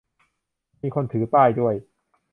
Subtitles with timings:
[0.81, 1.73] มีคนถือป้ายด้วย